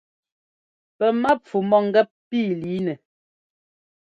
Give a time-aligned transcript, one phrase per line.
[0.97, 2.93] Pɛ́ mápfu mɔ̂gɛ́p pí lǐinɛ.